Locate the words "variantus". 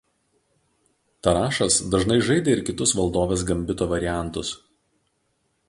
3.93-4.53